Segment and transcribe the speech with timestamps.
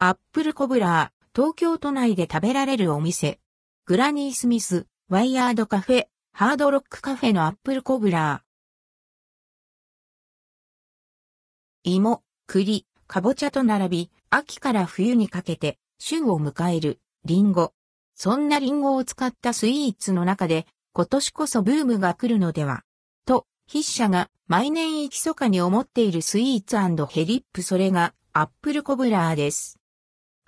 [0.00, 3.40] アップルコブラー、東京都内で食べられるお店。
[3.84, 11.90] グラニースミス、ワイヤードカフェ、ハードロックカフェのアップルコブラー。
[11.90, 17.72] 芋、栗、かぼちゃと並び、秋から冬にかけて、旬を迎える、リンゴ。
[18.14, 22.84] そんなリンゴを使ったスイーツの中で、今年こそブームが来るのでは。
[23.26, 26.76] と、筆者が毎年行きそかに思っているスイーツ
[27.06, 29.77] ヘリップそれが、アップルコブラーです。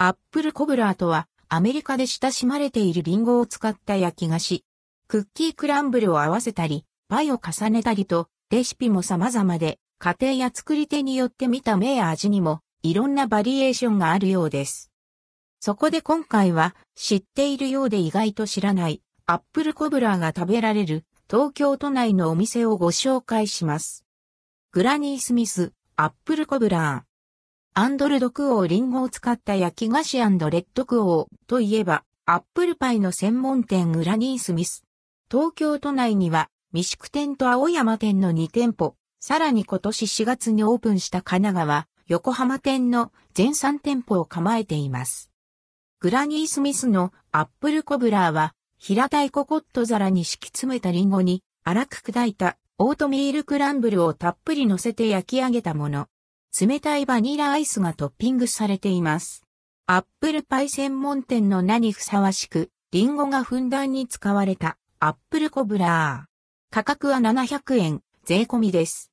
[0.03, 4.65] アップルコブラーとは、アメリカで親しまれているリンゴを使った焼き菓子。
[5.09, 14.91] クッキークランブルを合わせたり、パイを重ねたりと、レシピも様々で、家庭や作り手によって見た目や味にも、いろんなバリエーションがあるようです。
[15.61, 24.07] そこで今回は、知っているようで意外と知らない、アップルコブラーが食べられる、東京都内のお店をご紹介します。
[24.73, 27.10] グラニースミス、アップルコブラー。
[27.73, 34.85] アンドルドクオーリンゴを使った焼き菓子レッドクオーといえば、アップルパイの専門店グラニースミス。
[35.31, 45.31] 東京都内には、三宿店と青山店の2店舗、さらに今年4月にオープンした神奈川、横浜店の全3店舗を構えています。
[46.01, 56.09] グラニースミスのアップルコブラーは、平たいココット皿に敷き詰めたリンゴに、粗く砕いたオートミールクランブルをたっぷり乗せて焼き上げたもの。
[56.59, 59.45] 冷たいバニラアイスがトッピングされています。
[59.87, 66.75] アップルパイ専門店の名にふさわしく、リンゴがふんだんに使われたアップルコブラー。
[66.75, 69.13] 価格は700円、税込みです。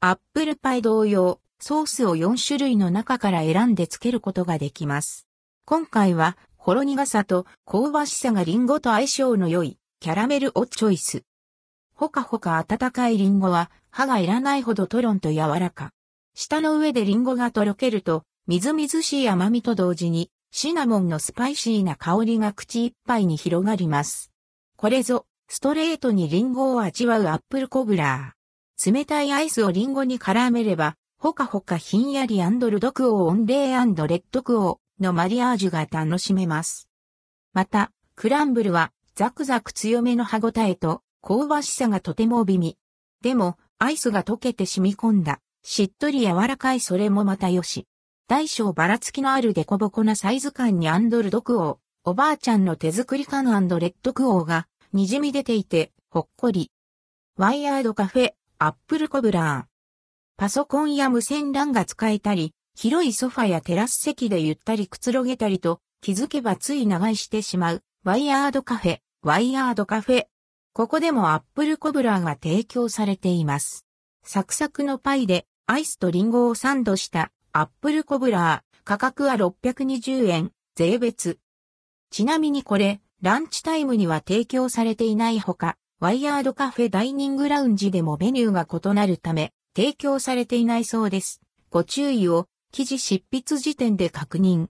[0.00, 5.28] アップルパイ同様、ソースを4種類の中から選んで付けることができます。
[5.66, 11.22] 今回は、ほろ苦さと香ばしさがリンゴと相性の良い、キャラメルをチョイス。
[11.94, 15.92] ほかほか温かいリンゴは、歯がいらないほどトロンと柔らか。
[16.34, 24.32] 舌の上でリンゴがとろけると、みずみずしい甘みと同時に、シナモンのスパイシーな香りが口いっぱいに広がります。
[24.76, 28.92] これぞ、ストレートにリンゴを味わうアップルコブラー。
[28.92, 36.88] 冷たいアイスをリンゴに絡めれば、ほかほかひんやりルドクオーオンレイレッドクオーのマリアージュが楽しめます。
[37.52, 42.78] また、クランブルはザクザク強めの歯ごたえと香ばしさがとても美味。
[43.20, 47.86] でも、アイスが溶けて染み込んだしっとり柔らかいそれもまたよし。
[48.28, 56.70] 大小ばらつきのあるデコボコなサイズ感にアンドルドクオー、おばあちゃんの手作り感レッドクオーが滲み出ていて、ほっこり。
[57.36, 59.72] ワイヤードカフェ、アップルコブラー。
[60.36, 70.26] パソコンや無線 LAN が使えたり、広いソファやテラス席でゆったりくつろげたりと、気づけばつい長居してしまう、ワイヤードカフェ、ワイヤードカフェ。
[70.72, 73.84] ここでもアップルコブラーが提供されています。
[74.24, 81.38] サクサクのパイでアイスとリンゴをサンドしたアップルコブラー、価格は620円、税別。
[82.10, 91.40] ちなみにこれ、ランチタイムには提供されていないほか、ワイヤードカフェダイニングラウンジでもメニューが異なるため、提供されていないそうです。
[91.70, 94.66] ご注意を、記事執筆時点で確認。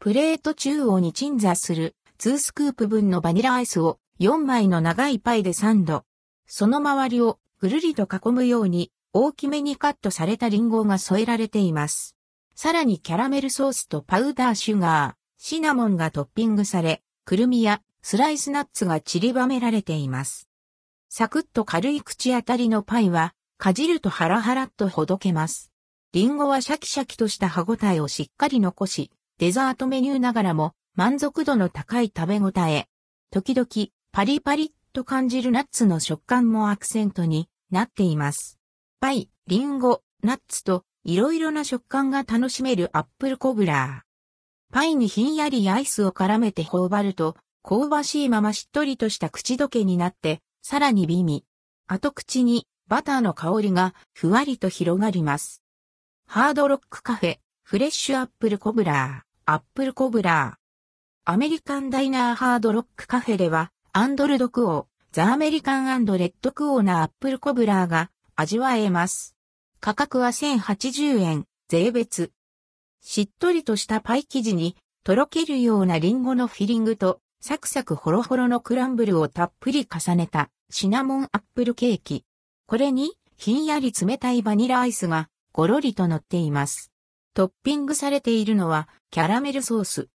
[0.00, 6.04] プレート中央に鎮座する2スクープ分のバニラアイスを4枚の長いパイでサンド。
[6.46, 12.14] その周りをぐるりと囲むように大きめにカットされたリンゴが添えられています。
[12.54, 20.48] さらにキャラメルソースとパウダーシュガー、シナモンがトッピングされ、くるみやスライスナッツが散りばめられています。
[21.08, 25.72] サクッと軽い口当たりのパイは、かじるとハラハラっとほどけます。
[26.12, 32.86] リンゴはシャキシャキとした歯ごたえをしっかり残し、デザートメニューながらも満足度の高い食べ応え。
[33.32, 38.59] 時々パリパリッと感じるナッツの食感もアクセントになっています。
[39.00, 44.74] パイ、リンゴ、ナッツといろいろな食感が楽しめるアップルコブラー。
[44.74, 51.44] パイにひんやりアイスを絡めて頬張ると、香ばしいまま、しっとりとした口どけになって、さらに美味。
[51.86, 55.62] 後口にバターの香りがふわりと広がります。
[56.26, 61.32] ハードロックカフェ、フレッシュアップルコブラー、アップルコブラー。
[61.32, 68.10] アメリカンダイナーハードロックカフェでは、アンドルドクオー、ザ・アメリカンレッドクオーなアップルコブラーが
[68.40, 69.36] 味わえます。
[69.80, 72.32] 価格は1080円、税別。
[73.02, 82.24] しっとりとしたパイ生地に、とろけるようなリンゴのフィリングと、サクサクホロホロのクランブルをたっぷり重ねた、シナモンアップルケーキ。
[82.66, 86.90] これに、ひんやり冷たいバニラアイスが、ごろりと乗っています。
[87.34, 90.08] トッピングされているのは、キャラメルソース。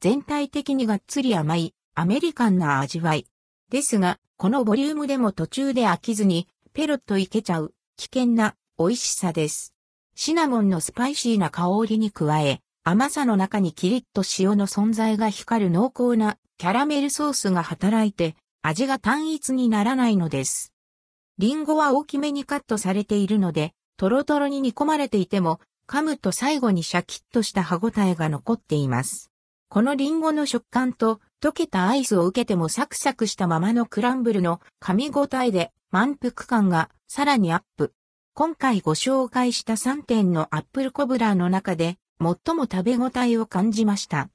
[0.00, 3.28] 全体的にがっつり甘い、アメリカンな味わい。
[3.70, 9.74] ですが、このボリュームでも途中で飽きずに、ペロッといけちゃう危険な美味しさです。
[10.14, 20.72] シナモンのスパイシーな香りに加え、甘さの中にキリッと塩の存在が光る濃厚なキャラメルソースが働いて味が単一にならないのです。
[21.36, 29.30] リンゴは大きめにカットされているので、トロトロに煮込まれていても、噛むと最後にシャキッとした歯ごたえが残っています。
[29.68, 37.92] このリンゴの食感と溶けたアイスを受けてもサクサクしたままのクランブルの噛み応えで満腹感がさらにアップ。
[38.32, 44.30] 今回ご紹介した3点のアップルコブラーの中で最も食べ応えを感じました。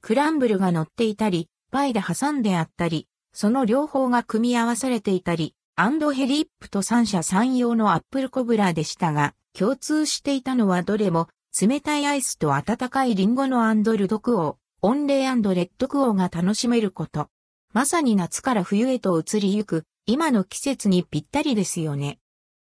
[0.00, 11.28] クランブルが乗っていたり、パイで挟んであったり、その両方が組み合わされていたり、アンドヘリップと三者三様のアップルコブラーでしたが、共通していたのはどれも、
[11.60, 17.28] 冷たいアイスと温かいリンゴのアンドルドクオー、オンレイレッドクオーが楽しめること。
[17.74, 22.18] まさに夏から冬へと移りゆく、今の季節にぴったりですよね。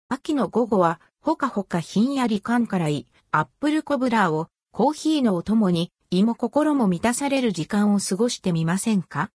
[0.08, 9.22] 秋の午後は、ほかほかひんやり感からい、アップルコブラーをコーヒーのお供に、胃も心も満たされる時間を過ごしてみませんか？